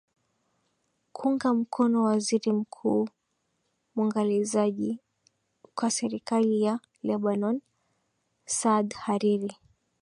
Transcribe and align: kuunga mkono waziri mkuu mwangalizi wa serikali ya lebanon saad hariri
kuunga 1.15 1.53
mkono 1.53 2.03
waziri 2.03 2.51
mkuu 2.53 3.09
mwangalizi 3.95 4.99
wa 5.77 5.91
serikali 5.91 6.61
ya 6.61 6.79
lebanon 7.03 7.61
saad 8.45 8.93
hariri 8.93 9.55